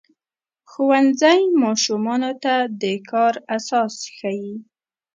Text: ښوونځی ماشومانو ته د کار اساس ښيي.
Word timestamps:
ښوونځی 0.71 1.41
ماشومانو 1.63 2.31
ته 2.43 2.55
د 2.81 2.83
کار 3.09 3.33
اساس 3.57 3.93
ښيي. 4.17 4.51